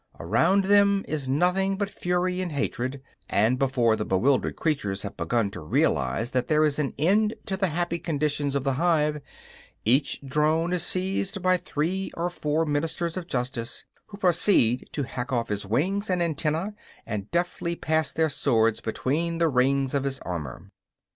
[0.19, 5.51] Around them is nothing but fury and hatred; and before the bewildered creatures have begun
[5.51, 9.21] to realize that there is an end to the happy conditions of the hive,
[9.85, 15.31] each drone is seized by three or four ministers of justice, who proceed to hack
[15.31, 16.73] off his wings and antennæ
[17.05, 20.71] and deftly pass their sword between the rings of his armor.